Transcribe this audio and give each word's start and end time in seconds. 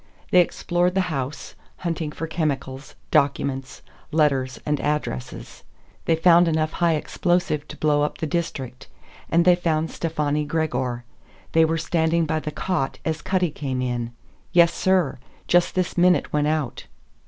They 0.31 0.41
explored 0.41 0.95
the 0.95 1.01
house, 1.13 1.53
hunting 1.77 2.11
for 2.11 2.25
chemicals, 2.25 2.95
documents, 3.11 3.83
letters, 4.11 4.59
and 4.65 4.79
addresses. 4.81 5.61
They 6.05 6.15
found 6.15 6.47
enough 6.47 6.71
high 6.71 6.95
explosive 6.95 7.67
to 7.67 7.77
blow 7.77 8.01
up 8.01 8.17
the 8.17 8.25
district. 8.25 8.87
And 9.29 9.45
they 9.45 9.53
found 9.53 9.91
Stefani 9.91 10.43
Gregor. 10.43 11.03
They 11.51 11.65
were 11.65 11.77
standing 11.77 12.25
by 12.25 12.39
the 12.39 12.49
cot 12.49 12.97
as 13.05 13.21
Cutty 13.21 13.51
came 13.51 13.79
in. 13.79 14.11
"Yes, 14.51 14.73
sir. 14.73 15.19
Just 15.47 15.75
this 15.75 15.95
minute 15.95 16.33
went 16.33 16.47
out." 16.47 16.85